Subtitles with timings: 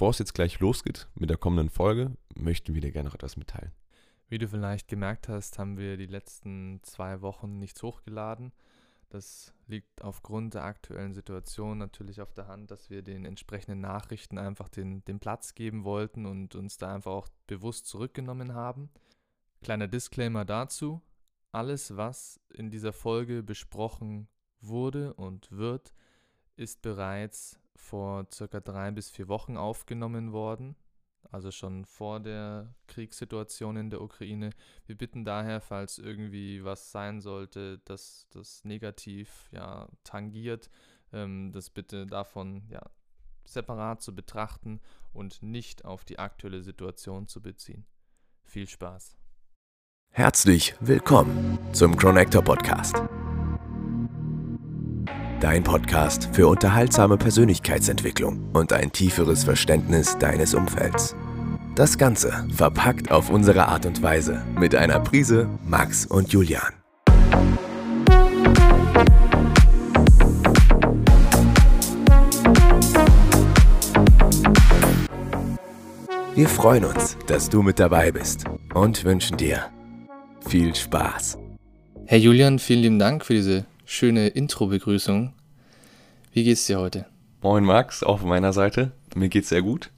[0.00, 3.36] bevor es jetzt gleich losgeht mit der kommenden Folge, möchten wir dir gerne noch etwas
[3.36, 3.70] mitteilen.
[4.30, 8.54] Wie du vielleicht gemerkt hast, haben wir die letzten zwei Wochen nichts hochgeladen.
[9.10, 14.38] Das liegt aufgrund der aktuellen Situation natürlich auf der Hand, dass wir den entsprechenden Nachrichten
[14.38, 18.88] einfach den, den Platz geben wollten und uns da einfach auch bewusst zurückgenommen haben.
[19.60, 21.02] Kleiner Disclaimer dazu.
[21.52, 24.28] Alles, was in dieser Folge besprochen
[24.62, 25.92] wurde und wird,
[26.56, 30.76] ist bereits vor circa drei bis vier Wochen aufgenommen worden
[31.30, 34.50] also schon vor der Kriegssituation in der Ukraine.
[34.86, 40.70] Wir bitten daher, falls irgendwie was sein sollte, dass das negativ ja, tangiert,
[41.12, 42.82] ähm, das bitte davon ja,
[43.44, 44.80] separat zu betrachten
[45.12, 47.86] und nicht auf die aktuelle Situation zu beziehen.
[48.44, 49.16] Viel Spaß.
[50.12, 52.96] Herzlich willkommen zum Connector Podcast.
[55.40, 61.16] Dein Podcast für unterhaltsame Persönlichkeitsentwicklung und ein tieferes Verständnis deines Umfelds.
[61.74, 66.74] Das Ganze verpackt auf unsere Art und Weise mit einer Prise Max und Julian.
[76.34, 79.70] Wir freuen uns, dass du mit dabei bist und wünschen dir
[80.46, 81.38] viel Spaß.
[82.04, 85.32] Herr Julian, vielen lieben Dank für diese schöne Intro-Begrüßung.
[86.32, 87.06] Wie geht's dir heute?
[87.42, 88.92] Moin Max, auch von meiner Seite.
[89.16, 89.90] Mir geht's sehr gut.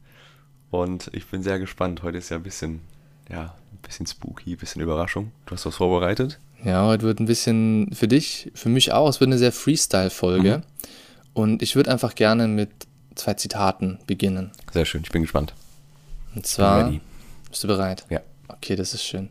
[0.70, 2.02] Und ich bin sehr gespannt.
[2.02, 2.80] Heute ist ja ein bisschen,
[3.28, 5.32] ja, ein bisschen spooky, ein bisschen Überraschung.
[5.44, 6.38] Du hast was vorbereitet?
[6.64, 9.10] Ja, heute wird ein bisschen für dich, für mich auch.
[9.10, 10.58] Es wird eine sehr Freestyle-Folge.
[10.58, 10.62] Mhm.
[11.34, 12.70] Und ich würde einfach gerne mit
[13.14, 14.52] zwei Zitaten beginnen.
[14.72, 15.52] Sehr schön, ich bin gespannt.
[16.34, 16.90] Und zwar,
[17.50, 18.06] bist du bereit?
[18.08, 18.20] Ja.
[18.48, 19.28] Okay, das ist schön.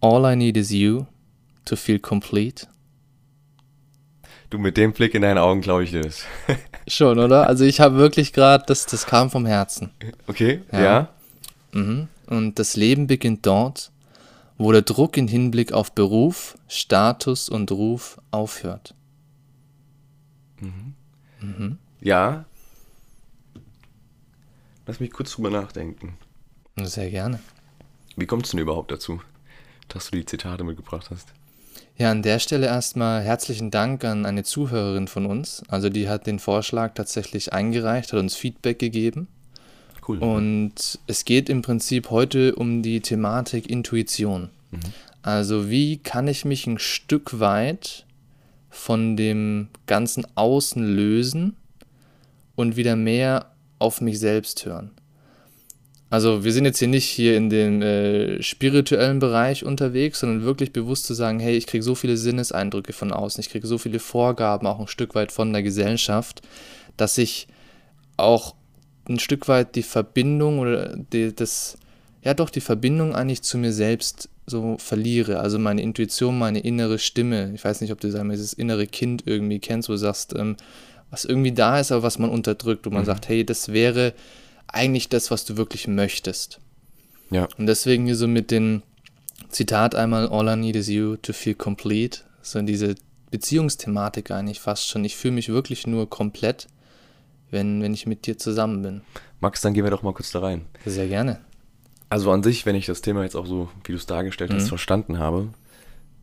[0.00, 1.06] All I need is you
[1.66, 2.66] to feel complete.
[4.54, 6.22] Du, mit dem Blick in deinen Augen glaube ich dir das.
[6.86, 7.48] Schon, oder?
[7.48, 9.90] Also ich habe wirklich gerade, das, das kam vom Herzen.
[10.28, 10.80] Okay, ja.
[10.80, 11.08] ja.
[11.72, 12.06] Mhm.
[12.26, 13.90] Und das Leben beginnt dort,
[14.56, 18.94] wo der Druck im Hinblick auf Beruf, Status und Ruf aufhört.
[20.60, 20.94] Mhm.
[21.40, 21.78] Mhm.
[22.00, 22.44] Ja.
[24.86, 26.16] Lass mich kurz drüber nachdenken.
[26.76, 27.40] Sehr gerne.
[28.14, 29.20] Wie kommt es denn überhaupt dazu,
[29.88, 31.32] dass du die Zitate mitgebracht hast?
[31.96, 35.62] Ja, an der Stelle erstmal herzlichen Dank an eine Zuhörerin von uns.
[35.68, 39.28] Also die hat den Vorschlag tatsächlich eingereicht, hat uns Feedback gegeben.
[40.06, 40.18] Cool.
[40.18, 44.50] Und es geht im Prinzip heute um die Thematik Intuition.
[44.70, 44.80] Mhm.
[45.22, 48.04] Also wie kann ich mich ein Stück weit
[48.74, 51.56] von dem ganzen Außen lösen
[52.56, 54.90] und wieder mehr auf mich selbst hören.
[56.14, 60.72] Also wir sind jetzt hier nicht hier in dem äh, spirituellen Bereich unterwegs, sondern wirklich
[60.72, 63.98] bewusst zu sagen, hey, ich kriege so viele Sinneseindrücke von außen, ich kriege so viele
[63.98, 66.40] Vorgaben auch ein Stück weit von der Gesellschaft,
[66.96, 67.48] dass ich
[68.16, 68.54] auch
[69.08, 71.78] ein Stück weit die Verbindung oder die, das,
[72.22, 75.40] ja doch die Verbindung eigentlich zu mir selbst so verliere.
[75.40, 77.50] Also meine Intuition, meine innere Stimme.
[77.56, 80.54] Ich weiß nicht, ob du sagen, dieses innere Kind irgendwie kennst, wo du sagst, ähm,
[81.10, 83.06] was irgendwie da ist, aber was man unterdrückt, wo man mhm.
[83.06, 84.14] sagt, hey, das wäre
[84.68, 86.60] eigentlich das, was du wirklich möchtest.
[87.30, 87.48] Ja.
[87.58, 88.82] Und deswegen hier so mit dem
[89.48, 92.94] Zitat einmal, All I need is you to feel complete, so diese
[93.30, 95.04] Beziehungsthematik eigentlich fast schon.
[95.04, 96.68] Ich fühle mich wirklich nur komplett,
[97.50, 99.00] wenn, wenn ich mit dir zusammen bin.
[99.40, 100.66] Max, dann gehen wir doch mal kurz da rein.
[100.84, 101.40] Sehr gerne.
[102.08, 104.64] Also an sich, wenn ich das Thema jetzt auch so, wie du es dargestellt hast,
[104.64, 104.68] mhm.
[104.68, 105.48] verstanden habe,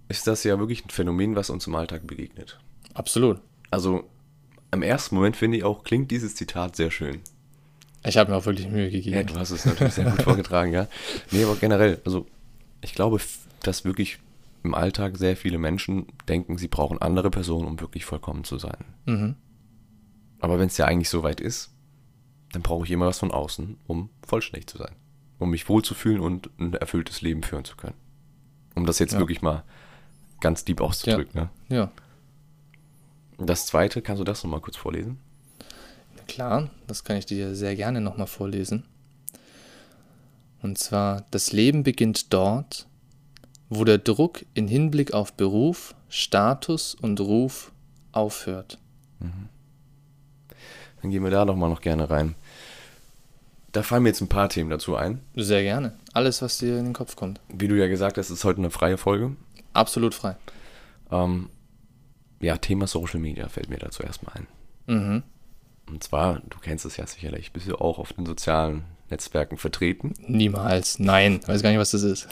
[0.08, 2.59] ist das ja wirklich ein Phänomen, was uns im Alltag begegnet.
[2.94, 3.40] Absolut.
[3.72, 4.03] Also
[4.72, 7.19] im ersten Moment finde ich auch, klingt dieses Zitat sehr schön.
[8.03, 9.16] Ich habe mir auch wirklich Mühe gegeben.
[9.16, 10.88] Ja, du hast es natürlich sehr gut vorgetragen, ja.
[11.31, 12.25] Nee, aber generell, also
[12.81, 13.19] ich glaube,
[13.62, 14.19] dass wirklich
[14.63, 18.85] im Alltag sehr viele Menschen denken, sie brauchen andere Personen, um wirklich vollkommen zu sein.
[19.06, 19.35] Mhm.
[20.40, 21.72] Aber wenn es ja eigentlich so weit ist,
[22.51, 24.95] dann brauche ich immer was von außen, um vollständig zu sein.
[25.40, 27.95] Um mich wohlzufühlen und ein erfülltes Leben führen zu können.
[28.75, 29.19] Um das jetzt ja.
[29.19, 29.63] wirklich mal
[30.40, 31.38] ganz deep auszudrücken.
[31.40, 31.50] Ja.
[31.69, 31.75] Ne?
[31.75, 31.91] ja.
[33.38, 35.19] Das zweite, kannst du das nochmal kurz vorlesen?
[36.31, 38.85] Klar, das kann ich dir sehr gerne nochmal vorlesen.
[40.61, 42.88] Und zwar, das Leben beginnt dort,
[43.67, 47.73] wo der Druck in Hinblick auf Beruf, Status und Ruf
[48.14, 48.78] aufhört.
[49.20, 49.50] Mhm.
[51.02, 52.35] Dann gehen wir da nochmal noch gerne rein.
[53.73, 55.20] Da fallen mir jetzt ein paar Themen dazu ein.
[55.35, 55.97] Sehr gerne.
[56.14, 57.41] Alles, was dir in den Kopf kommt.
[57.50, 59.35] Wie du ja gesagt hast, ist heute eine freie Folge.
[59.73, 60.38] Absolut frei.
[61.11, 61.50] Ähm,
[62.40, 64.47] ja, Thema Social Media fällt mir dazu erstmal ein.
[64.88, 65.23] Mhm.
[65.91, 70.14] Und zwar, du kennst es ja sicherlich, bist du auch auf den sozialen Netzwerken vertreten?
[70.26, 72.29] Niemals, nein, weiß gar nicht, was das ist.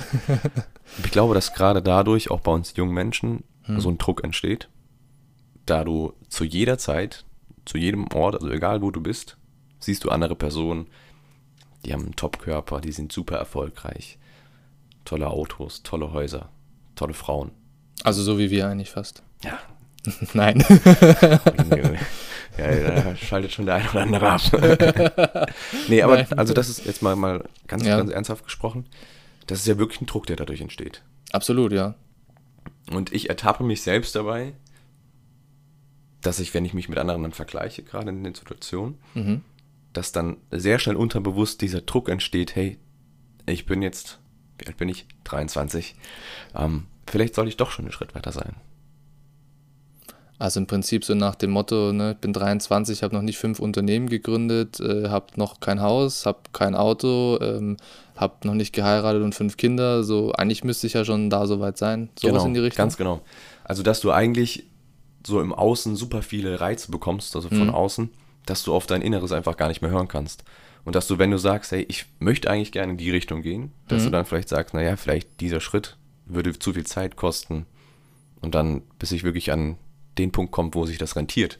[1.03, 3.81] ich glaube, dass gerade dadurch auch bei uns jungen Menschen hm.
[3.81, 4.69] so ein Druck entsteht,
[5.65, 7.25] da du zu jeder Zeit,
[7.65, 9.38] zu jedem Ort, also egal wo du bist,
[9.79, 10.88] siehst du andere Personen,
[11.85, 14.17] die haben einen Top-Körper, die sind super erfolgreich.
[15.03, 16.50] Tolle Autos, tolle Häuser,
[16.95, 17.51] tolle Frauen.
[18.06, 19.21] Also so wie wir eigentlich fast.
[19.44, 19.59] Ja.
[20.33, 20.63] Nein.
[22.57, 24.41] ja, da schaltet schon der ein oder andere ab.
[25.87, 26.33] nee, aber Nein.
[26.37, 27.97] also das ist jetzt mal, mal ganz, ja.
[27.97, 28.85] ganz ernsthaft gesprochen.
[29.47, 31.03] Das ist ja wirklich ein Druck, der dadurch entsteht.
[31.31, 31.95] Absolut, ja.
[32.91, 34.53] Und ich ertappe mich selbst dabei,
[36.21, 39.41] dass ich, wenn ich mich mit anderen dann vergleiche, gerade in den Situationen, mhm.
[39.93, 42.77] dass dann sehr schnell unterbewusst dieser Druck entsteht, hey,
[43.45, 44.19] ich bin jetzt,
[44.57, 45.07] wie alt bin ich?
[45.23, 45.95] 23.
[46.55, 48.55] Ähm, vielleicht soll ich doch schon einen Schritt weiter sein.
[50.39, 53.59] Also im Prinzip so nach dem Motto, ne, ich bin 23, habe noch nicht fünf
[53.59, 57.75] Unternehmen gegründet, äh, habe noch kein Haus, habe kein Auto, ähm,
[58.15, 60.01] habe noch nicht geheiratet und fünf Kinder.
[60.06, 62.07] So eigentlich müsste ich ja schon da so weit sein.
[62.18, 62.83] Sowas genau, in die Richtung.
[62.83, 63.19] Ganz genau.
[63.65, 64.63] Also dass du eigentlich
[65.27, 67.75] so im Außen super viele Reize bekommst, also von mhm.
[67.75, 68.09] außen,
[68.45, 70.45] dass du auf dein Inneres einfach gar nicht mehr hören kannst.
[70.85, 73.74] Und dass du, wenn du sagst, hey, ich möchte eigentlich gerne in die Richtung gehen,
[73.89, 74.06] dass mhm.
[74.06, 77.65] du dann vielleicht sagst, naja, vielleicht dieser Schritt würde zu viel Zeit kosten.
[78.42, 79.75] Und dann, bis ich wirklich an
[80.19, 81.60] den Punkt kommt, wo sich das rentiert.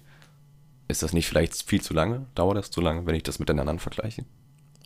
[0.88, 2.26] Ist das nicht vielleicht viel zu lange?
[2.36, 4.26] Dauert das zu lange, wenn ich das miteinander vergleiche?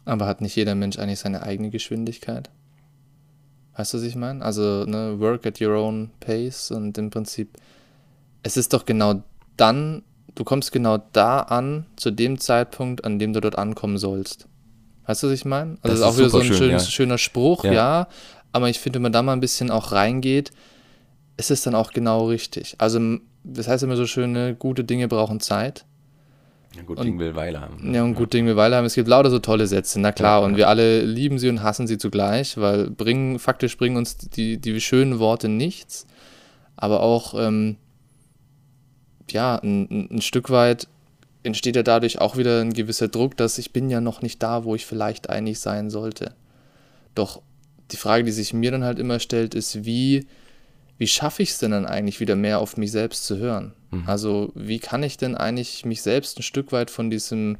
[0.06, 2.50] Aber hat nicht jeder Mensch eigentlich seine eigene Geschwindigkeit?
[3.76, 4.44] Weißt du, was ich meine?
[4.44, 7.58] Also, ne, work at your own pace und im Prinzip,
[8.44, 9.24] es ist doch genau
[9.58, 10.04] dann,
[10.36, 14.48] du kommst genau da an, zu dem Zeitpunkt, an dem du dort ankommen sollst.
[15.06, 15.78] Weißt du, was ich meine?
[15.82, 16.80] Also, das ist auch wieder so ein schön, schön, ja.
[16.80, 17.74] schöner Spruch, ja.
[17.74, 18.08] ja.
[18.52, 20.52] Aber ich finde, wenn man da mal ein bisschen auch reingeht,
[21.38, 22.76] ist es dann auch genau richtig.
[22.78, 23.00] Also,
[23.44, 25.86] das heißt immer so schön, ne, gute Dinge brauchen Zeit.
[26.76, 27.94] Ja, gut und, Ding will Weile haben.
[27.94, 28.86] Ja, und gut Ding will Weile haben.
[28.86, 30.40] Es gibt lauter so tolle Sätze, na klar.
[30.40, 34.18] Ja, und wir alle lieben sie und hassen sie zugleich, weil bringen, faktisch bringen uns
[34.18, 36.08] die, die schönen Worte nichts.
[36.76, 37.78] Aber auch, ähm,
[39.30, 40.88] ja, ein, ein Stück weit
[41.44, 44.64] entsteht ja dadurch auch wieder ein gewisser Druck, dass ich bin ja noch nicht da,
[44.64, 46.34] wo ich vielleicht eigentlich sein sollte.
[47.14, 47.42] Doch
[47.92, 50.26] die Frage, die sich mir dann halt immer stellt, ist, wie
[51.04, 53.74] wie schaffe ich es denn dann eigentlich wieder mehr auf mich selbst zu hören?
[53.92, 54.04] Mhm.
[54.08, 57.58] Also wie kann ich denn eigentlich mich selbst ein Stück weit von diesem,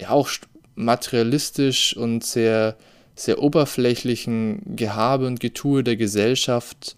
[0.00, 0.30] ja auch
[0.74, 2.78] materialistisch und sehr,
[3.14, 6.96] sehr oberflächlichen Gehabe und Getue der Gesellschaft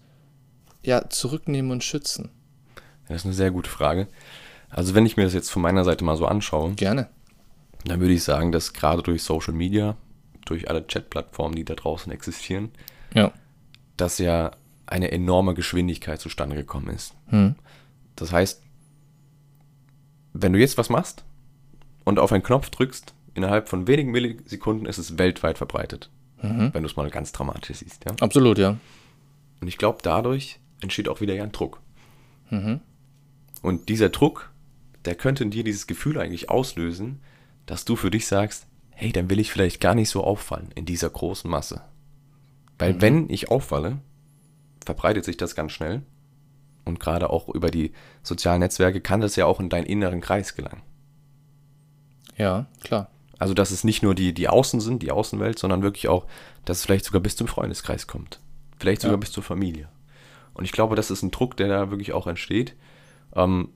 [0.83, 2.29] ja zurücknehmen und schützen?
[3.09, 4.07] Das ist eine sehr gute Frage.
[4.69, 7.09] Also wenn ich mir das jetzt von meiner Seite mal so anschaue, gerne.
[7.83, 9.97] Dann würde ich sagen, dass gerade durch Social Media,
[10.45, 12.71] durch alle Chat-Plattformen, die da draußen existieren,
[13.13, 13.33] ja.
[13.97, 14.51] dass ja
[14.87, 17.13] eine enorme Geschwindigkeit zustande gekommen ist.
[17.27, 17.55] Hm.
[18.15, 18.61] Das heißt,
[20.33, 21.23] wenn du jetzt was machst
[22.03, 26.09] und auf einen Knopf drückst, innerhalb von wenigen Millisekunden ist es weltweit verbreitet.
[26.41, 26.73] Mhm.
[26.73, 28.05] Wenn du es mal ganz dramatisch siehst.
[28.05, 28.15] Ja?
[28.19, 28.77] Absolut, ja.
[29.59, 31.81] Und ich glaube, dadurch entsteht auch wieder ja ein Druck.
[32.49, 32.79] Mhm.
[33.61, 34.51] Und dieser Druck,
[35.05, 37.21] der könnte in dir dieses Gefühl eigentlich auslösen,
[37.65, 40.85] dass du für dich sagst, hey, dann will ich vielleicht gar nicht so auffallen in
[40.85, 41.81] dieser großen Masse.
[42.77, 43.01] Weil mhm.
[43.01, 43.99] wenn ich auffalle,
[44.87, 46.01] verbreitet sich das ganz schnell.
[46.85, 47.91] Und gerade auch über die
[48.23, 50.81] sozialen Netzwerke kann das ja auch in deinen inneren Kreis gelangen.
[52.37, 53.09] Ja, klar.
[53.37, 56.25] Also, dass es nicht nur die, die Außen sind, die Außenwelt, sondern wirklich auch,
[56.65, 58.39] dass es vielleicht sogar bis zum Freundeskreis kommt.
[58.79, 59.19] Vielleicht sogar ja.
[59.19, 59.89] bis zur Familie.
[60.53, 62.75] Und ich glaube, das ist ein Druck, der da wirklich auch entsteht,
[63.35, 63.69] ähm,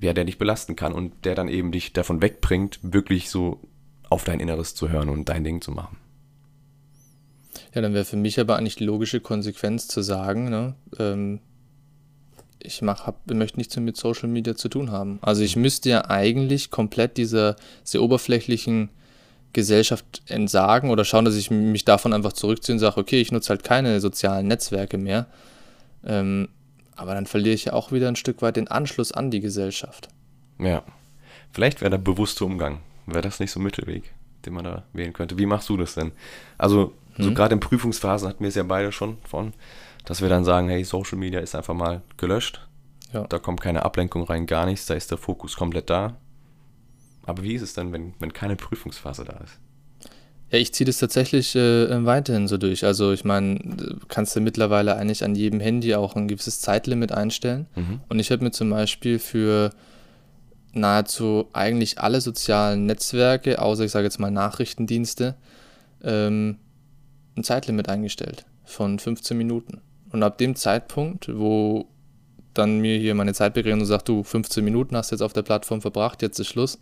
[0.00, 3.60] ja, der dich belasten kann und der dann eben dich davon wegbringt, wirklich so
[4.08, 5.98] auf dein Inneres zu hören und dein Ding zu machen.
[7.74, 11.40] Ja, dann wäre für mich aber eigentlich die logische Konsequenz zu sagen, ne, ähm,
[12.62, 15.18] ich mach, hab, möchte nichts mit Social Media zu tun haben.
[15.22, 18.90] Also ich müsste ja eigentlich komplett dieser sehr oberflächlichen
[19.52, 23.50] Gesellschaft entsagen oder schauen, dass ich mich davon einfach zurückziehe und sage, okay, ich nutze
[23.50, 25.26] halt keine sozialen Netzwerke mehr.
[26.04, 26.48] Ähm,
[26.94, 30.08] aber dann verliere ich ja auch wieder ein Stück weit den Anschluss an die Gesellschaft.
[30.58, 30.82] Ja,
[31.52, 32.80] vielleicht wäre der bewusste Umgang.
[33.06, 34.12] Wäre das nicht so ein Mittelweg,
[34.44, 35.38] den man da wählen könnte?
[35.38, 36.12] Wie machst du das denn?
[36.58, 37.24] Also Mhm.
[37.24, 39.52] So gerade in Prüfungsphasen hatten wir es ja beide schon von,
[40.04, 42.66] dass wir dann sagen, hey, Social Media ist einfach mal gelöscht.
[43.12, 43.26] Ja.
[43.26, 46.16] Da kommt keine Ablenkung rein, gar nichts, da ist der Fokus komplett da.
[47.26, 49.58] Aber wie ist es dann, wenn, wenn keine Prüfungsphase da ist?
[50.50, 52.84] Ja, ich ziehe das tatsächlich äh, weiterhin so durch.
[52.84, 53.60] Also ich meine,
[54.08, 57.66] kannst du mittlerweile eigentlich an jedem Handy auch ein gewisses Zeitlimit einstellen.
[57.76, 58.00] Mhm.
[58.08, 59.70] Und ich habe mir zum Beispiel für
[60.72, 65.36] nahezu eigentlich alle sozialen Netzwerke, außer ich sage jetzt mal Nachrichtendienste,
[66.02, 66.56] ähm,
[67.36, 69.80] ein Zeitlimit eingestellt von 15 Minuten.
[70.12, 71.86] Und ab dem Zeitpunkt, wo
[72.54, 76.22] dann mir hier meine Zeitbegrenzung sagt, du 15 Minuten hast jetzt auf der Plattform verbracht,
[76.22, 76.78] jetzt ist Schluss,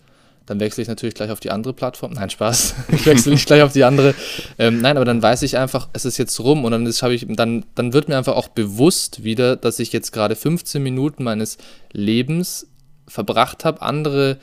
[0.46, 2.12] dann wechsle ich natürlich gleich auf die andere Plattform.
[2.12, 2.74] Nein, Spaß.
[2.92, 4.14] Ich wechsle nicht gleich auf die andere.
[4.58, 7.26] Ähm, nein, aber dann weiß ich einfach, es ist jetzt rum und dann, ist, ich,
[7.28, 11.58] dann, dann wird mir einfach auch bewusst wieder, dass ich jetzt gerade 15 Minuten meines
[11.92, 12.66] Lebens
[13.06, 14.38] verbracht habe, andere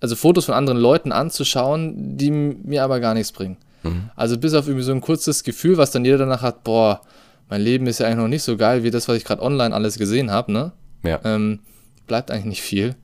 [0.00, 3.58] also Fotos von anderen Leuten anzuschauen, die mir aber gar nichts bringen.
[3.82, 4.10] Mhm.
[4.16, 7.00] Also bis auf irgendwie so ein kurzes Gefühl, was dann jeder danach hat, boah,
[7.48, 9.74] mein Leben ist ja eigentlich noch nicht so geil wie das, was ich gerade online
[9.74, 10.72] alles gesehen habe, ne?
[11.02, 11.20] Ja.
[11.24, 11.60] Ähm,
[12.06, 12.94] bleibt eigentlich nicht viel.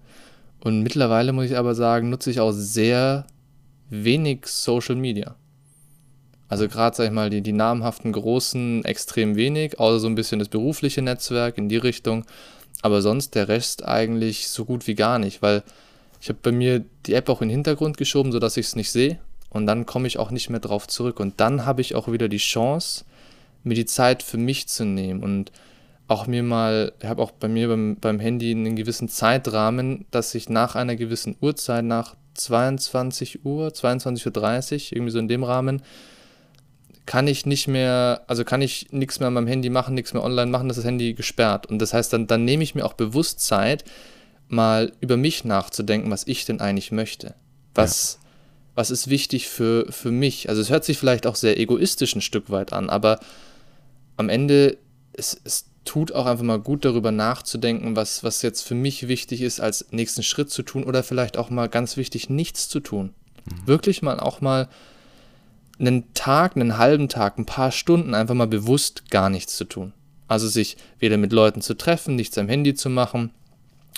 [0.61, 3.27] Und mittlerweile muss ich aber sagen, nutze ich auch sehr
[3.91, 5.37] wenig Social Media.
[6.49, 10.39] Also gerade, sag ich mal, die, die namhaften Großen extrem wenig, außer so ein bisschen
[10.39, 12.25] das berufliche Netzwerk in die Richtung.
[12.83, 15.63] Aber sonst der Rest eigentlich so gut wie gar nicht, weil
[16.21, 18.91] ich habe bei mir die App auch in den Hintergrund geschoben, sodass ich es nicht
[18.91, 19.19] sehe.
[19.57, 21.21] Und dann komme ich auch nicht mehr drauf zurück.
[21.21, 23.05] Und dann habe ich auch wieder die Chance,
[23.65, 25.51] mir die Zeit für mich zu nehmen und
[26.09, 30.35] auch mir mal, ich habe auch bei mir beim, beim Handy einen gewissen Zeitrahmen, dass
[30.35, 35.83] ich nach einer gewissen Uhrzeit, nach 22 Uhr, 22.30 Uhr, irgendwie so in dem Rahmen,
[37.07, 40.23] kann ich nicht mehr, also kann ich nichts mehr an meinem Handy machen, nichts mehr
[40.23, 41.67] online machen, das ist das Handy gesperrt.
[41.67, 43.85] Und das heißt, dann, dann nehme ich mir auch bewusst Zeit,
[44.49, 47.35] mal über mich nachzudenken, was ich denn eigentlich möchte.
[47.75, 48.19] Was.
[48.77, 50.49] Was ist wichtig für, für mich?
[50.49, 53.19] Also es hört sich vielleicht auch sehr egoistisch ein Stück weit an, aber
[54.17, 54.77] am Ende,
[55.15, 59.41] es, es tut auch einfach mal gut darüber nachzudenken, was, was jetzt für mich wichtig
[59.41, 63.15] ist, als nächsten Schritt zu tun oder vielleicht auch mal ganz wichtig, nichts zu tun.
[63.47, 63.67] Mhm.
[63.67, 64.69] Wirklich mal auch mal
[65.79, 69.95] einen Tag, einen halben Tag, ein paar Stunden einfach mal bewusst gar nichts zu tun.
[70.29, 73.31] Also sich weder mit Leuten zu treffen, nichts am Handy zu machen,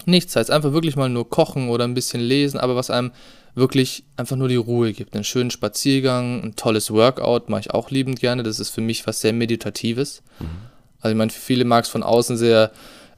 [0.04, 3.10] nichts, heißt einfach wirklich mal nur kochen oder ein bisschen lesen, aber was einem
[3.58, 5.14] wirklich einfach nur die Ruhe gibt.
[5.14, 8.42] Einen schönen Spaziergang, ein tolles Workout mache ich auch liebend gerne.
[8.42, 10.22] Das ist für mich was sehr Meditatives.
[10.38, 10.46] Mhm.
[11.00, 12.72] Also ich meine, für viele mag es von außen sehr,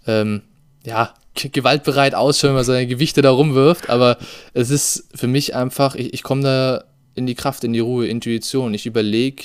[0.07, 0.43] ähm,
[0.85, 4.19] ja, gewaltbereit ausschauen, wenn man seine Gewichte da rumwirft, aber
[4.53, 8.07] es ist für mich einfach, ich, ich komme da in die Kraft, in die Ruhe,
[8.07, 8.75] Intuition.
[8.75, 9.45] Ich überlege,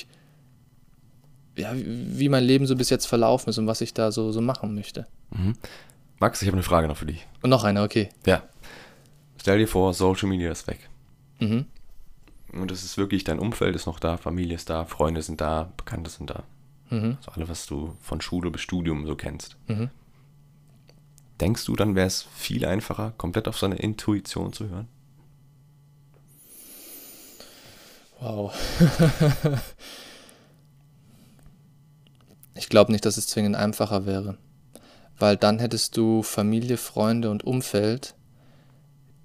[1.56, 4.40] ja, wie mein Leben so bis jetzt verlaufen ist und was ich da so, so
[4.40, 5.06] machen möchte.
[5.30, 5.54] Mhm.
[6.18, 7.26] Max, ich habe eine Frage noch für dich.
[7.42, 8.08] Und noch eine, okay.
[8.26, 8.42] Ja.
[9.46, 10.88] Stell dir vor, Social Media ist weg.
[11.38, 11.66] Mhm.
[12.52, 15.70] Und es ist wirklich, dein Umfeld ist noch da, Familie ist da, Freunde sind da,
[15.76, 16.42] Bekannte sind da.
[16.90, 17.16] Mhm.
[17.18, 19.56] Also alles, was du von Schule bis Studium so kennst.
[19.68, 19.90] Mhm.
[21.40, 24.88] Denkst du, dann wäre es viel einfacher, komplett auf seine Intuition zu hören?
[28.18, 28.52] Wow.
[32.56, 34.38] ich glaube nicht, dass es zwingend einfacher wäre.
[35.20, 38.15] Weil dann hättest du Familie, Freunde und Umfeld,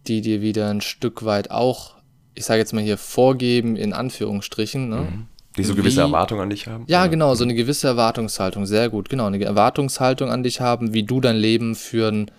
[0.07, 1.95] die dir wieder ein Stück weit auch,
[2.35, 4.95] ich sage jetzt mal hier, vorgeben, in Anführungsstrichen, ne?
[4.95, 5.27] Mhm.
[5.57, 6.85] Die so gewisse Erwartungen an dich haben?
[6.87, 7.09] Ja, oder?
[7.09, 11.19] genau, so eine gewisse Erwartungshaltung, sehr gut, genau, eine Erwartungshaltung an dich haben, wie du
[11.19, 12.31] dein Leben führen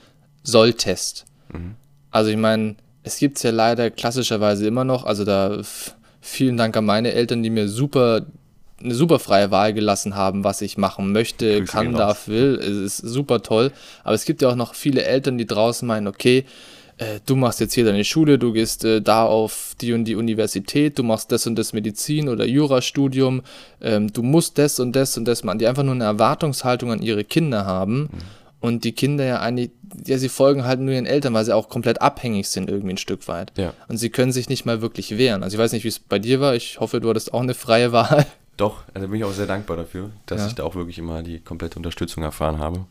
[0.42, 1.26] solltest.
[1.52, 1.74] Mhm.
[2.10, 5.60] Also ich meine, es gibt es ja leider klassischerweise immer noch, also da
[6.22, 8.22] vielen Dank an meine Eltern, die mir super
[8.82, 12.58] eine super freie Wahl gelassen haben, was ich machen möchte, Grüße kann, darf, will.
[12.60, 13.70] Es ist super toll.
[14.04, 16.44] Aber es gibt ja auch noch viele Eltern, die draußen meinen, okay,
[17.02, 20.16] äh, du machst jetzt hier deine Schule, du gehst äh, da auf die und die
[20.16, 23.42] Universität, du machst das und das Medizin oder Jurastudium,
[23.80, 27.02] ähm, du musst das und das und das machen, die einfach nur eine Erwartungshaltung an
[27.02, 28.02] ihre Kinder haben.
[28.02, 28.08] Mhm.
[28.60, 29.72] Und die Kinder ja eigentlich,
[30.06, 32.98] ja, sie folgen halt nur ihren Eltern, weil sie auch komplett abhängig sind, irgendwie ein
[32.98, 33.52] Stück weit.
[33.58, 33.74] Ja.
[33.88, 35.42] Und sie können sich nicht mal wirklich wehren.
[35.42, 36.54] Also ich weiß nicht, wie es bei dir war.
[36.54, 38.24] Ich hoffe, du hattest auch eine freie Wahl.
[38.56, 40.46] Doch, also bin ich auch sehr dankbar dafür, dass ja.
[40.46, 42.86] ich da auch wirklich immer die komplette Unterstützung erfahren habe.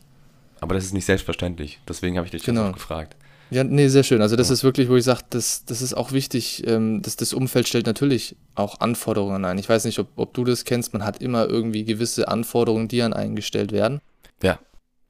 [0.60, 1.80] Aber das ist nicht selbstverständlich.
[1.88, 2.70] Deswegen habe ich dich genau.
[2.72, 3.16] gefragt.
[3.52, 4.22] Ja, nee, sehr schön.
[4.22, 4.54] Also das ja.
[4.54, 7.84] ist wirklich, wo ich sage, das, das ist auch wichtig, ähm, dass das Umfeld stellt
[7.84, 9.58] natürlich auch Anforderungen ein.
[9.58, 13.02] Ich weiß nicht, ob, ob du das kennst, man hat immer irgendwie gewisse Anforderungen, die
[13.02, 14.00] an eingestellt werden.
[14.42, 14.58] Ja,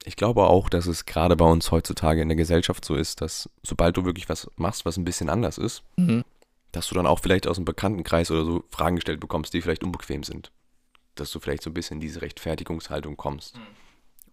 [0.03, 3.49] ich glaube auch, dass es gerade bei uns heutzutage in der Gesellschaft so ist, dass
[3.63, 6.25] sobald du wirklich was machst, was ein bisschen anders ist, mhm.
[6.73, 9.85] dass du dann auch vielleicht aus einem Bekanntenkreis oder so Fragen gestellt bekommst, die vielleicht
[9.85, 10.51] unbequem sind.
[11.15, 13.55] Dass du vielleicht so ein bisschen in diese Rechtfertigungshaltung kommst.
[13.55, 13.61] Mhm.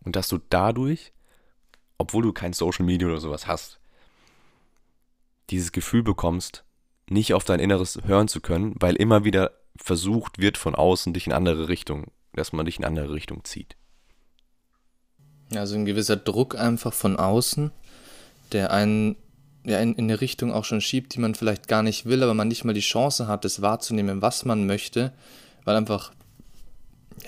[0.05, 1.13] Und dass du dadurch,
[1.97, 3.80] obwohl du kein Social Media oder sowas hast,
[5.51, 6.65] dieses Gefühl bekommst,
[7.09, 11.27] nicht auf dein Inneres hören zu können, weil immer wieder versucht wird von außen dich
[11.27, 13.77] in andere Richtung, dass man dich in andere Richtung zieht.
[15.55, 17.73] Also ein gewisser Druck einfach von außen,
[18.53, 19.17] der einen
[19.65, 22.35] ja, in, in eine Richtung auch schon schiebt, die man vielleicht gar nicht will, aber
[22.35, 25.13] man nicht mal die Chance hat, das wahrzunehmen, was man möchte,
[25.65, 26.13] weil einfach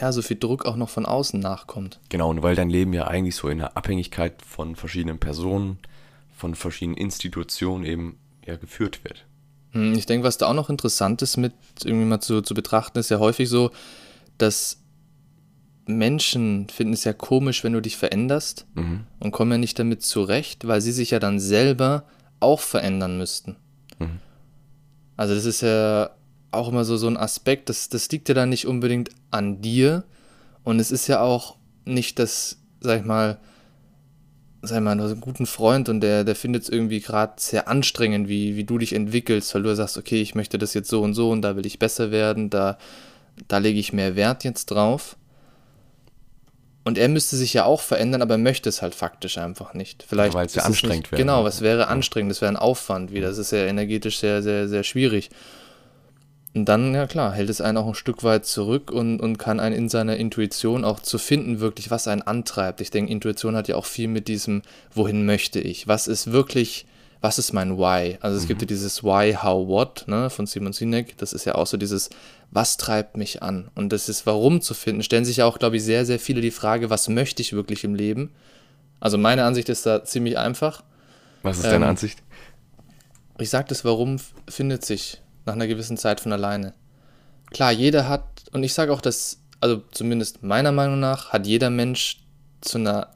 [0.00, 2.00] ja, so viel Druck auch noch von außen nachkommt.
[2.08, 5.78] Genau, und weil dein Leben ja eigentlich so in der Abhängigkeit von verschiedenen Personen,
[6.32, 9.26] von verschiedenen Institutionen eben ja geführt wird.
[9.70, 11.52] Hm, ich denke, was da auch noch interessant ist mit
[11.84, 13.70] irgendwie mal zu, zu betrachten, ist ja häufig so,
[14.38, 14.78] dass
[15.86, 19.04] Menschen finden es ja komisch, wenn du dich veränderst mhm.
[19.18, 22.04] und kommen ja nicht damit zurecht, weil sie sich ja dann selber
[22.40, 23.56] auch verändern müssten.
[23.98, 24.20] Mhm.
[25.16, 26.10] Also das ist ja
[26.50, 30.04] auch immer so, so ein Aspekt, das, das liegt ja dann nicht unbedingt an dir
[30.64, 33.38] und es ist ja auch nicht das, sag ich mal,
[34.62, 37.68] sag mal, du hast einen guten Freund und der, der findet es irgendwie gerade sehr
[37.68, 41.02] anstrengend, wie, wie du dich entwickelst, weil du sagst, okay, ich möchte das jetzt so
[41.02, 42.78] und so und da will ich besser werden, da,
[43.48, 45.16] da lege ich mehr Wert jetzt drauf.
[46.84, 50.04] Und er müsste sich ja auch verändern, aber er möchte es halt faktisch einfach nicht.
[50.08, 51.20] Vielleicht Weil es ja anstrengend wäre.
[51.20, 53.28] Genau, es wäre anstrengend, es wäre ein Aufwand wieder.
[53.28, 55.30] Das ist ja energetisch sehr, sehr, sehr schwierig.
[56.54, 59.58] Und dann, ja klar, hält es einen auch ein Stück weit zurück und, und kann
[59.58, 62.82] einen in seiner Intuition auch zu finden, wirklich, was einen antreibt.
[62.82, 64.60] Ich denke, Intuition hat ja auch viel mit diesem,
[64.94, 65.88] wohin möchte ich?
[65.88, 66.84] Was ist wirklich,
[67.22, 68.18] was ist mein Why?
[68.20, 68.48] Also es mhm.
[68.48, 71.16] gibt ja dieses Why, How, What ne, von Simon Sinek.
[71.16, 72.10] Das ist ja auch so dieses,
[72.50, 73.70] was treibt mich an?
[73.74, 75.02] Und das ist Warum zu finden.
[75.02, 77.82] Stellen sich ja auch, glaube ich, sehr, sehr viele die Frage, was möchte ich wirklich
[77.82, 78.30] im Leben?
[79.00, 80.84] Also meine Ansicht ist da ziemlich einfach.
[81.42, 82.22] Was ist deine ähm, Ansicht?
[83.38, 84.18] Ich sage das Warum
[84.48, 86.74] findet sich nach einer gewissen Zeit von alleine.
[87.50, 91.70] Klar, jeder hat, und ich sage auch, dass, also zumindest meiner Meinung nach, hat jeder
[91.70, 92.18] Mensch
[92.60, 93.08] zu einer,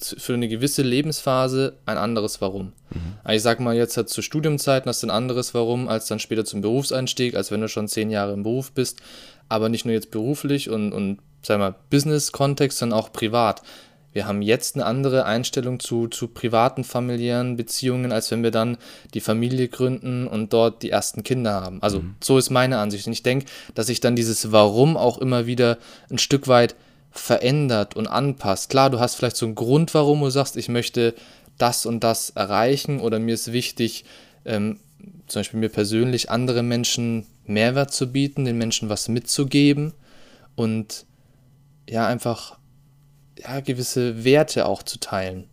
[0.00, 2.72] für eine gewisse Lebensphase ein anderes Warum.
[2.90, 3.14] Mhm.
[3.24, 6.20] Also ich sag mal, jetzt hat zu Studiumzeiten hast du ein anderes Warum als dann
[6.20, 9.02] später zum Berufseinstieg, als wenn du schon zehn Jahre im Beruf bist,
[9.48, 13.62] aber nicht nur jetzt beruflich und, und sag mal, Business-Kontext, sondern auch privat
[14.12, 18.76] wir haben jetzt eine andere Einstellung zu, zu privaten familiären Beziehungen, als wenn wir dann
[19.14, 21.82] die Familie gründen und dort die ersten Kinder haben.
[21.82, 22.14] Also mhm.
[22.22, 23.06] so ist meine Ansicht.
[23.06, 25.78] Und ich denke, dass sich dann dieses Warum auch immer wieder
[26.10, 26.74] ein Stück weit
[27.10, 28.70] verändert und anpasst.
[28.70, 31.14] Klar, du hast vielleicht so einen Grund, warum du sagst, ich möchte
[31.58, 34.04] das und das erreichen oder mir ist wichtig,
[34.44, 34.78] ähm,
[35.26, 39.92] zum Beispiel mir persönlich anderen Menschen Mehrwert zu bieten, den Menschen was mitzugeben
[40.54, 41.06] und
[41.88, 42.56] ja, einfach
[43.38, 45.44] ja, gewisse Werte auch zu teilen.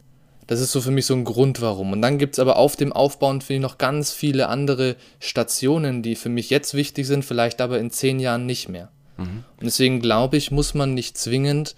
[0.47, 1.91] Das ist so für mich so ein Grund, warum.
[1.91, 6.01] Und dann gibt es aber auf dem Aufbauen, finde ich, noch ganz viele andere Stationen,
[6.01, 8.89] die für mich jetzt wichtig sind, vielleicht aber in zehn Jahren nicht mehr.
[9.17, 9.43] Mhm.
[9.57, 11.75] Und deswegen glaube ich, muss man nicht zwingend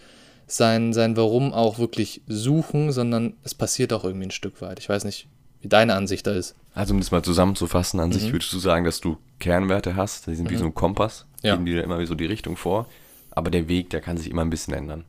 [0.47, 4.79] sein, sein Warum auch wirklich suchen, sondern es passiert auch irgendwie ein Stück weit.
[4.79, 5.27] Ich weiß nicht,
[5.61, 6.55] wie deine Ansicht da ist.
[6.73, 8.13] Also um das mal zusammenzufassen, an mhm.
[8.13, 10.53] sich würdest du sagen, dass du Kernwerte hast, die sind mhm.
[10.53, 11.55] wie so ein Kompass, ja.
[11.55, 12.87] geben dir immer so die Richtung vor,
[13.31, 15.03] aber der Weg, der kann sich immer ein bisschen ändern.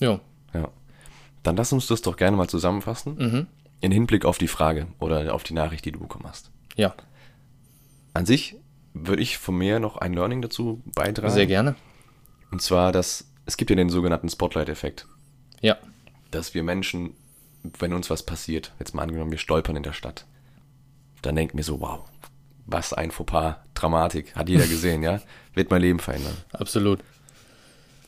[0.00, 0.20] Ja.
[0.52, 0.68] Ja.
[1.42, 3.16] Dann lass uns das doch gerne mal zusammenfassen.
[3.16, 3.46] Mhm.
[3.80, 6.50] In Hinblick auf die Frage oder auf die Nachricht, die du bekommen hast.
[6.76, 6.94] Ja.
[8.14, 8.56] An sich
[8.94, 11.32] würde ich von mir noch ein Learning dazu beitragen.
[11.32, 11.74] Sehr gerne.
[12.50, 15.06] Und zwar, dass es gibt ja den sogenannten Spotlight-Effekt.
[15.60, 15.76] Ja.
[16.30, 17.14] Dass wir Menschen,
[17.78, 20.26] wenn uns was passiert, jetzt mal angenommen, wir stolpern in der Stadt,
[21.22, 22.00] dann denken wir so, wow,
[22.66, 25.20] was ein Fauxpas, Dramatik, hat jeder gesehen, ja,
[25.54, 26.36] wird mein Leben verändern.
[26.52, 27.00] Absolut.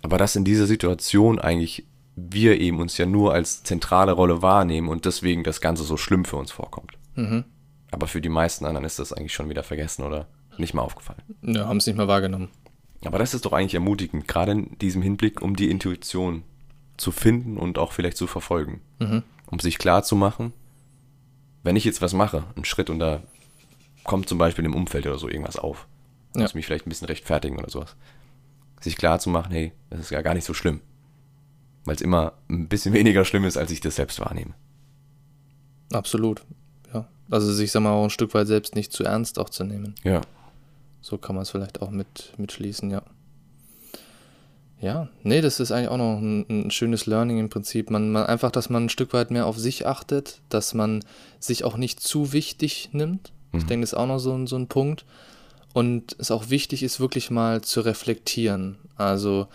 [0.02, 4.88] Aber dass in dieser Situation eigentlich wir eben uns ja nur als zentrale Rolle wahrnehmen
[4.88, 6.92] und deswegen das Ganze so schlimm für uns vorkommt.
[7.14, 7.44] Mhm.
[7.90, 10.26] Aber für die meisten anderen ist das eigentlich schon wieder vergessen oder
[10.58, 11.22] nicht mehr aufgefallen.
[11.42, 12.48] Ja, haben es nicht mehr wahrgenommen.
[13.04, 16.42] Aber das ist doch eigentlich ermutigend, gerade in diesem Hinblick, um die Intuition
[16.96, 18.80] zu finden und auch vielleicht zu verfolgen.
[18.98, 19.22] Mhm.
[19.48, 20.52] Um sich klar zu machen,
[21.62, 23.22] wenn ich jetzt was mache, einen Schritt und da
[24.04, 25.86] kommt zum Beispiel im Umfeld oder so irgendwas auf,
[26.34, 26.42] ja.
[26.42, 27.96] muss mich vielleicht ein bisschen rechtfertigen oder sowas.
[28.80, 30.80] Sich klar zu machen, hey, das ist ja gar nicht so schlimm
[31.86, 34.52] weil es immer ein bisschen weniger schlimm ist, als ich das selbst wahrnehme.
[35.92, 36.42] Absolut,
[36.92, 37.08] ja.
[37.30, 39.94] Also sich, sag mal, auch ein Stück weit selbst nicht zu ernst auch zu nehmen.
[40.02, 40.20] Ja.
[41.00, 43.02] So kann man es vielleicht auch mit, mitschließen, ja.
[44.78, 47.90] Ja, nee, das ist eigentlich auch noch ein, ein, schönes Learning im Prinzip.
[47.90, 51.02] Man, man einfach, dass man ein Stück weit mehr auf sich achtet, dass man
[51.40, 53.32] sich auch nicht zu wichtig nimmt.
[53.52, 53.58] Mhm.
[53.58, 55.06] Ich denke, das ist auch noch so, so ein Punkt.
[55.76, 58.78] Und es auch wichtig ist, wirklich mal zu reflektieren.
[58.96, 59.46] Also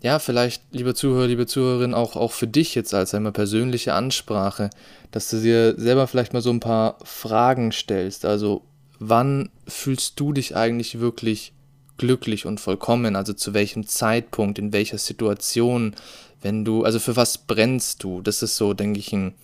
[0.00, 4.70] ja, vielleicht, liebe Zuhörer, liebe Zuhörerin, auch, auch für dich jetzt als einmal persönliche Ansprache,
[5.10, 8.24] dass du dir selber vielleicht mal so ein paar Fragen stellst.
[8.24, 8.62] Also,
[8.98, 11.52] wann fühlst du dich eigentlich wirklich
[11.98, 13.14] glücklich und vollkommen?
[13.14, 15.96] Also, zu welchem Zeitpunkt, in welcher Situation,
[16.40, 18.22] wenn du, also für was brennst du?
[18.22, 19.34] Das ist so, denke ich, ein,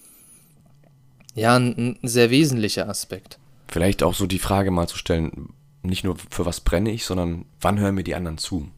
[1.35, 3.39] ja, ein, ein sehr wesentlicher Aspekt.
[3.69, 5.51] Vielleicht auch so die Frage mal zu stellen,
[5.87, 8.68] nicht nur für was brenne ich, sondern wann hören mir die anderen zu?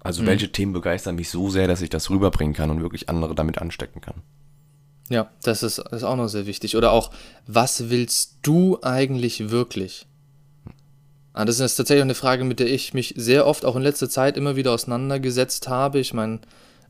[0.00, 0.26] Also mhm.
[0.26, 3.58] welche Themen begeistern mich so sehr, dass ich das rüberbringen kann und wirklich andere damit
[3.58, 4.22] anstecken kann.
[5.08, 6.76] Ja, das ist, ist auch noch sehr wichtig.
[6.76, 7.10] Oder auch,
[7.46, 10.06] was willst du eigentlich wirklich?
[11.32, 14.10] Ah, das ist tatsächlich eine Frage, mit der ich mich sehr oft auch in letzter
[14.10, 15.98] Zeit immer wieder auseinandergesetzt habe.
[15.98, 16.40] Ich meine,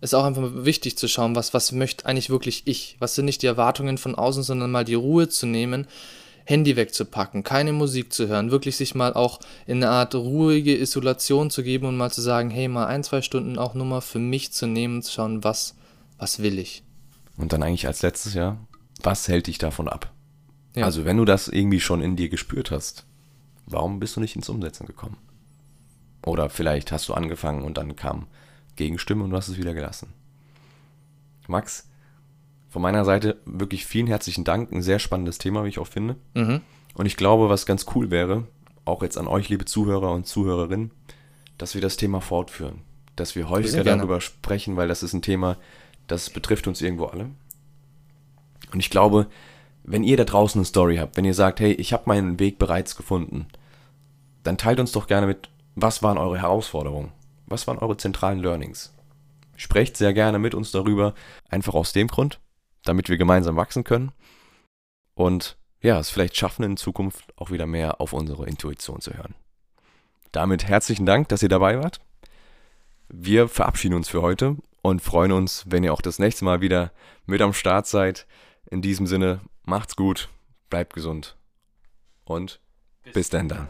[0.01, 2.97] es ist auch einfach wichtig zu schauen, was, was möchte eigentlich wirklich ich?
[2.99, 5.87] Was sind nicht die Erwartungen von außen, sondern mal die Ruhe zu nehmen
[6.49, 11.51] Handy wegzupacken, keine Musik zu hören, wirklich sich mal auch in eine Art ruhige Isolation
[11.51, 14.19] zu geben und mal zu sagen, hey, mal ein, zwei Stunden auch nur mal für
[14.19, 15.77] mich zu nehmen, zu schauen, was,
[16.17, 16.85] was will ich.
[17.37, 18.67] Und dann eigentlich als letztes Jahr,
[19.03, 20.11] was hält dich davon ab?
[20.75, 20.87] Ja.
[20.87, 23.05] Also wenn du das irgendwie schon in dir gespürt hast,
[23.67, 25.19] warum bist du nicht ins Umsetzen gekommen?
[26.25, 28.27] Oder vielleicht hast du angefangen und dann kam
[28.77, 30.15] Gegenstimme und du hast es wieder gelassen.
[31.47, 31.91] Max,
[32.69, 34.71] von meiner Seite wirklich vielen herzlichen Dank.
[34.73, 36.17] Ein sehr spannendes Thema, wie ich auch finde.
[36.35, 36.61] Mhm.
[36.95, 38.47] Und ich glaube, was ganz cool wäre,
[38.85, 40.91] auch jetzt an euch, liebe Zuhörer und Zuhörerinnen,
[41.57, 42.83] dass wir das Thema fortführen.
[43.17, 45.57] Dass wir häufiger darüber sprechen, weil das ist ein Thema,
[46.07, 47.31] das betrifft uns irgendwo alle.
[48.73, 49.27] Und ich glaube,
[49.83, 52.59] wenn ihr da draußen eine Story habt, wenn ihr sagt, hey, ich habe meinen Weg
[52.59, 53.47] bereits gefunden,
[54.43, 57.13] dann teilt uns doch gerne mit, was waren eure Herausforderungen?
[57.47, 58.93] Was waren eure zentralen Learnings?
[59.57, 61.15] Sprecht sehr gerne mit uns darüber,
[61.49, 62.39] einfach aus dem Grund,
[62.85, 64.13] damit wir gemeinsam wachsen können
[65.15, 69.35] und ja, es vielleicht schaffen in Zukunft auch wieder mehr auf unsere Intuition zu hören.
[70.33, 72.01] Damit herzlichen Dank, dass ihr dabei wart.
[73.09, 76.93] Wir verabschieden uns für heute und freuen uns, wenn ihr auch das nächste Mal wieder
[77.27, 78.27] mit am Start seid.
[78.71, 80.29] In diesem Sinne, macht's gut,
[80.69, 81.37] bleibt gesund
[82.25, 82.61] und
[83.05, 83.69] bis, bis dann dann.